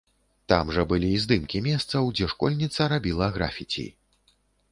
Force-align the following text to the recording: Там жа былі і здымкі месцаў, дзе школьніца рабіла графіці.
Там 0.53 0.69
жа 0.75 0.85
былі 0.93 1.09
і 1.17 1.19
здымкі 1.25 1.61
месцаў, 1.67 2.09
дзе 2.19 2.29
школьніца 2.33 2.89
рабіла 2.97 3.27
графіці. 3.39 3.87